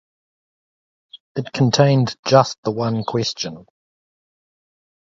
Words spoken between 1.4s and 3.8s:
contained just the one question.